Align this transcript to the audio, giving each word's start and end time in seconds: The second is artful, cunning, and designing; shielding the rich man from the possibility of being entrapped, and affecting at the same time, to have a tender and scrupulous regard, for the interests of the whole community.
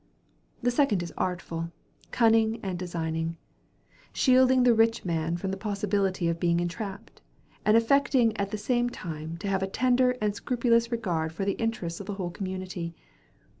The 0.63 0.71
second 0.71 1.03
is 1.03 1.13
artful, 1.15 1.71
cunning, 2.09 2.59
and 2.63 2.79
designing; 2.79 3.37
shielding 4.11 4.63
the 4.63 4.73
rich 4.73 5.05
man 5.05 5.37
from 5.37 5.51
the 5.51 5.57
possibility 5.61 6.27
of 6.27 6.39
being 6.39 6.59
entrapped, 6.59 7.21
and 7.63 7.77
affecting 7.77 8.35
at 8.37 8.49
the 8.49 8.57
same 8.57 8.89
time, 8.89 9.37
to 9.37 9.47
have 9.47 9.61
a 9.61 9.67
tender 9.67 10.17
and 10.19 10.33
scrupulous 10.33 10.91
regard, 10.91 11.31
for 11.33 11.45
the 11.45 11.51
interests 11.51 11.99
of 11.99 12.07
the 12.07 12.15
whole 12.15 12.31
community. 12.31 12.95